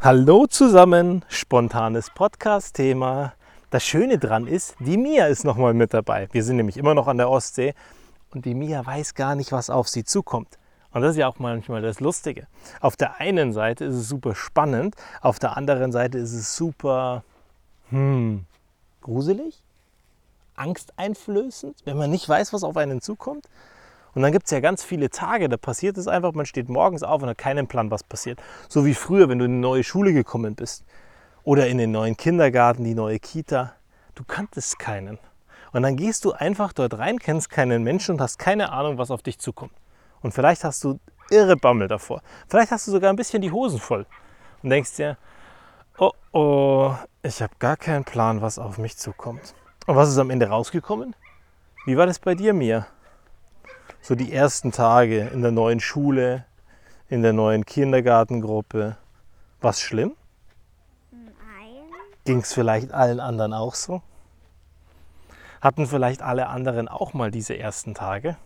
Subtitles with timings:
[0.00, 3.32] Hallo zusammen, spontanes Podcast-Thema.
[3.70, 6.28] Das Schöne dran ist, die Mia ist nochmal mit dabei.
[6.30, 7.74] Wir sind nämlich immer noch an der Ostsee
[8.30, 10.56] und die Mia weiß gar nicht, was auf sie zukommt.
[10.92, 12.46] Und das ist ja auch manchmal das Lustige.
[12.80, 17.24] Auf der einen Seite ist es super spannend, auf der anderen Seite ist es super
[17.90, 18.44] hm,
[19.02, 19.60] gruselig,
[20.54, 23.48] angsteinflößend, wenn man nicht weiß, was auf einen zukommt.
[24.18, 27.04] Und dann gibt es ja ganz viele Tage, da passiert es einfach, man steht morgens
[27.04, 28.42] auf und hat keinen Plan, was passiert.
[28.68, 30.84] So wie früher, wenn du in eine neue Schule gekommen bist
[31.44, 33.74] oder in den neuen Kindergarten, die neue Kita.
[34.16, 35.20] Du kanntest keinen.
[35.70, 39.12] Und dann gehst du einfach dort rein, kennst keinen Menschen und hast keine Ahnung, was
[39.12, 39.70] auf dich zukommt.
[40.20, 40.98] Und vielleicht hast du
[41.30, 42.20] irre Bammel davor.
[42.48, 44.04] Vielleicht hast du sogar ein bisschen die Hosen voll
[44.64, 45.16] und denkst dir,
[45.96, 46.92] oh oh,
[47.22, 49.54] ich habe gar keinen Plan, was auf mich zukommt.
[49.86, 51.14] Und was ist am Ende rausgekommen?
[51.86, 52.88] Wie war das bei dir, Mia?
[54.00, 56.44] So die ersten Tage in der neuen Schule,
[57.08, 58.96] in der neuen Kindergartengruppe,
[59.60, 60.14] was schlimm?
[61.10, 61.32] Nein.
[62.24, 64.02] Ging es vielleicht allen anderen auch so?
[65.60, 68.36] Hatten vielleicht alle anderen auch mal diese ersten Tage?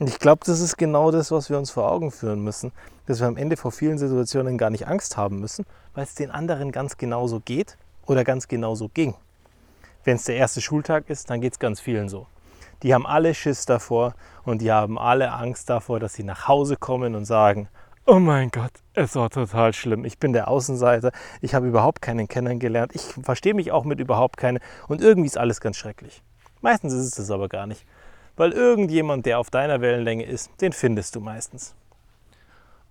[0.00, 2.72] Und ich glaube, das ist genau das, was wir uns vor Augen führen müssen,
[3.04, 6.30] dass wir am Ende vor vielen Situationen gar nicht Angst haben müssen, weil es den
[6.30, 9.14] anderen ganz genauso geht oder ganz genauso ging.
[10.04, 12.26] Wenn es der erste Schultag ist, dann geht es ganz vielen so.
[12.82, 16.76] Die haben alle Schiss davor und die haben alle Angst davor, dass sie nach Hause
[16.76, 17.68] kommen und sagen,
[18.06, 20.04] oh mein Gott, es war total schlimm.
[20.04, 21.12] Ich bin der Außenseiter,
[21.42, 25.38] ich habe überhaupt keinen kennengelernt, ich verstehe mich auch mit überhaupt keinen und irgendwie ist
[25.38, 26.22] alles ganz schrecklich.
[26.62, 27.84] Meistens ist es das aber gar nicht,
[28.36, 31.74] weil irgendjemand, der auf deiner Wellenlänge ist, den findest du meistens.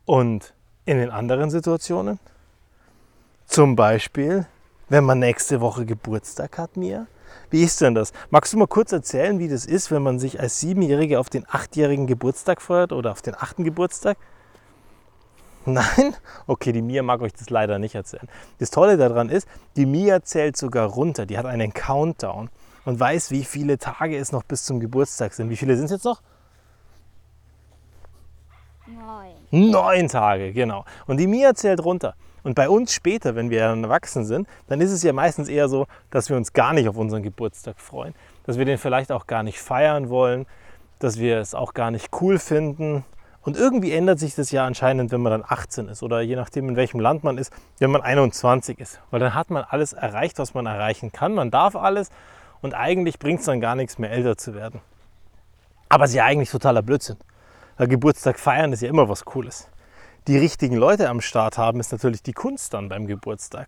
[0.05, 0.53] Und
[0.85, 2.19] in den anderen Situationen,
[3.45, 4.45] zum Beispiel
[4.89, 7.07] wenn man nächste Woche Geburtstag hat, Mia?
[7.49, 8.11] Wie ist denn das?
[8.29, 11.45] Magst du mal kurz erzählen, wie das ist, wenn man sich als Siebenjährige auf den
[11.47, 14.17] achtjährigen Geburtstag freut oder auf den achten Geburtstag?
[15.65, 16.15] Nein?
[16.47, 18.27] Okay, die Mia mag euch das leider nicht erzählen.
[18.59, 21.25] Das Tolle daran ist, die Mia zählt sogar runter.
[21.25, 22.49] Die hat einen Countdown
[22.85, 25.49] und weiß, wie viele Tage es noch bis zum Geburtstag sind.
[25.49, 26.21] Wie viele sind es jetzt noch?
[28.87, 29.71] Neun.
[29.71, 30.85] Neun Tage, genau.
[31.05, 32.15] Und die Mia zählt runter.
[32.43, 35.67] Und bei uns später, wenn wir dann erwachsen sind, dann ist es ja meistens eher
[35.67, 38.13] so, dass wir uns gar nicht auf unseren Geburtstag freuen.
[38.45, 40.45] Dass wir den vielleicht auch gar nicht feiern wollen,
[40.99, 43.03] dass wir es auch gar nicht cool finden.
[43.41, 46.69] Und irgendwie ändert sich das ja anscheinend, wenn man dann 18 ist oder je nachdem,
[46.69, 49.01] in welchem Land man ist, wenn man 21 ist.
[49.11, 51.33] Weil dann hat man alles erreicht, was man erreichen kann.
[51.33, 52.09] Man darf alles
[52.61, 54.81] und eigentlich bringt es dann gar nichts mehr, älter zu werden.
[55.87, 57.17] Aber es ist ja eigentlich totaler Blödsinn.
[57.77, 59.69] Weil Geburtstag feiern ist ja immer was Cooles
[60.27, 63.67] die richtigen Leute am Start haben, ist natürlich die Kunst dann beim Geburtstag.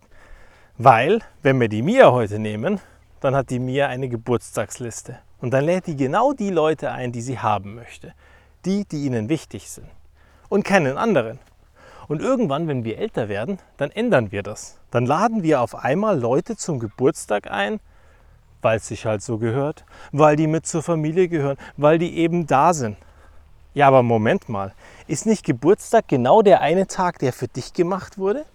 [0.78, 2.80] Weil, wenn wir die Mia heute nehmen,
[3.20, 5.18] dann hat die Mia eine Geburtstagsliste.
[5.40, 8.14] Und dann lädt die genau die Leute ein, die sie haben möchte.
[8.64, 9.88] Die, die ihnen wichtig sind.
[10.48, 11.38] Und keinen anderen.
[12.08, 14.78] Und irgendwann, wenn wir älter werden, dann ändern wir das.
[14.90, 17.80] Dann laden wir auf einmal Leute zum Geburtstag ein,
[18.60, 22.46] weil es sich halt so gehört, weil die mit zur Familie gehören, weil die eben
[22.46, 22.96] da sind.
[23.74, 24.74] Ja, aber Moment mal,
[25.12, 28.46] ist nicht Geburtstag genau der eine Tag, der für dich gemacht wurde?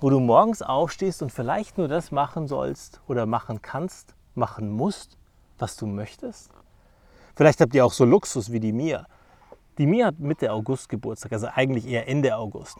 [0.00, 5.18] Wo du morgens aufstehst und vielleicht nur das machen sollst oder machen kannst, machen musst,
[5.58, 6.52] was du möchtest?
[7.34, 9.04] Vielleicht habt ihr auch so Luxus wie die Mia.
[9.78, 12.76] Die Mia hat Mitte August Geburtstag, also eigentlich eher Ende August,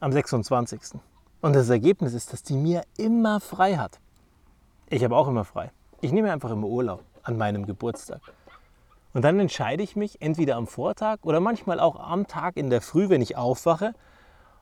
[0.00, 1.00] am 26.
[1.40, 3.98] Und das Ergebnis ist, dass die Mia immer frei hat.
[4.90, 5.70] Ich habe auch immer frei.
[6.02, 8.20] Ich nehme einfach immer Urlaub an meinem Geburtstag.
[9.12, 12.80] Und dann entscheide ich mich entweder am Vortag oder manchmal auch am Tag in der
[12.80, 13.92] Früh, wenn ich aufwache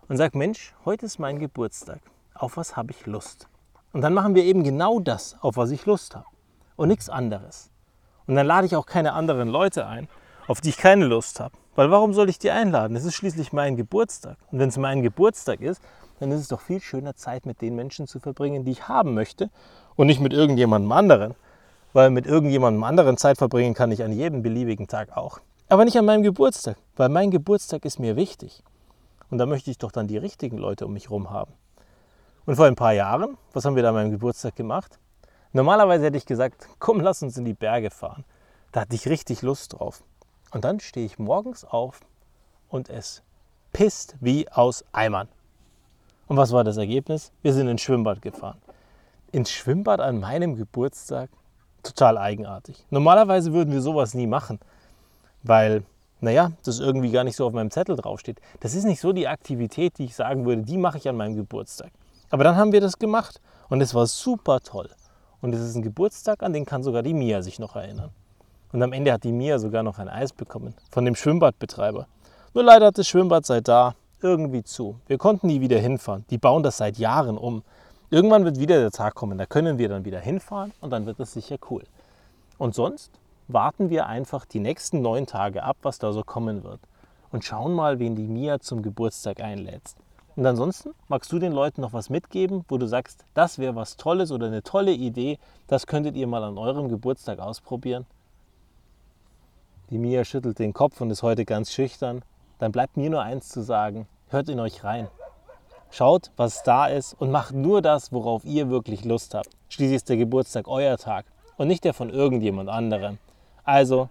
[0.09, 2.00] und sage, Mensch, heute ist mein Geburtstag.
[2.34, 3.47] Auf was habe ich Lust?
[3.92, 6.25] Und dann machen wir eben genau das, auf was ich Lust habe.
[6.76, 7.70] Und nichts anderes.
[8.26, 10.08] Und dann lade ich auch keine anderen Leute ein,
[10.47, 11.54] auf die ich keine Lust habe.
[11.75, 12.97] Weil warum soll ich die einladen?
[12.97, 14.38] Es ist schließlich mein Geburtstag.
[14.50, 15.82] Und wenn es mein Geburtstag ist,
[16.20, 19.12] dann ist es doch viel schöner, Zeit mit den Menschen zu verbringen, die ich haben
[19.12, 19.50] möchte
[19.94, 21.34] und nicht mit irgendjemandem anderen
[21.93, 25.41] weil mit irgendjemandem anderen Zeit verbringen kann ich an jedem beliebigen Tag auch.
[25.69, 28.62] Aber nicht an meinem Geburtstag, weil mein Geburtstag ist mir wichtig.
[29.31, 31.52] Und da möchte ich doch dann die richtigen Leute um mich herum haben.
[32.46, 34.99] Und vor ein paar Jahren, was haben wir da an meinem Geburtstag gemacht?
[35.52, 38.25] Normalerweise hätte ich gesagt, komm, lass uns in die Berge fahren.
[38.73, 40.02] Da hatte ich richtig Lust drauf.
[40.52, 42.00] Und dann stehe ich morgens auf
[42.69, 43.23] und es
[43.73, 45.29] pisst wie aus Eimern.
[46.26, 47.32] Und was war das Ergebnis?
[47.43, 48.58] Wir sind ins Schwimmbad gefahren.
[49.32, 51.31] Ins Schwimmbad an meinem Geburtstag?
[51.88, 52.85] Total eigenartig.
[52.90, 54.58] Normalerweise würden wir sowas nie machen,
[55.43, 55.82] weil,
[56.20, 58.40] naja, das irgendwie gar nicht so auf meinem Zettel draufsteht.
[58.61, 61.37] Das ist nicht so die Aktivität, die ich sagen würde, die mache ich an meinem
[61.37, 61.90] Geburtstag.
[62.31, 64.90] Aber dann haben wir das gemacht und es war super toll.
[65.40, 68.11] Und es ist ein Geburtstag, an den kann sogar die Mia sich noch erinnern.
[68.73, 72.06] Und am Ende hat die Mia sogar noch ein Eis bekommen von dem Schwimmbadbetreiber.
[72.55, 74.96] Nur leider hat das Schwimmbad seit da irgendwie zu.
[75.06, 76.25] Wir konnten nie wieder hinfahren.
[76.31, 77.62] Die bauen das seit Jahren um.
[78.10, 81.20] Irgendwann wird wieder der Tag kommen, da können wir dann wieder hinfahren und dann wird
[81.20, 81.84] das sicher cool.
[82.56, 83.12] Und sonst
[83.49, 86.81] warten wir einfach die nächsten neun Tage ab, was da so kommen wird.
[87.32, 89.99] Und schauen mal, wen die Mia zum Geburtstag einlädst.
[90.37, 93.99] Und ansonsten magst du den Leuten noch was mitgeben, wo du sagst, das wäre was
[93.99, 98.06] Tolles oder eine tolle Idee, das könntet ihr mal an eurem Geburtstag ausprobieren?
[99.90, 102.22] Die Mia schüttelt den Kopf und ist heute ganz schüchtern.
[102.58, 105.08] Dann bleibt mir nur eins zu sagen, hört in euch rein.
[105.90, 109.49] Schaut, was da ist und macht nur das, worauf ihr wirklich Lust habt.
[109.69, 111.25] Schließlich ist der Geburtstag euer Tag
[111.56, 113.19] und nicht der von irgendjemand anderem.
[113.64, 114.08] Also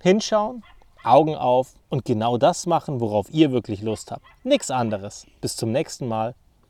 [0.00, 0.62] hinschauen,
[1.04, 4.24] Augen auf und genau das machen, worauf ihr wirklich Lust habt.
[4.44, 5.26] Nichts anderes.
[5.40, 6.34] Bis zum nächsten Mal.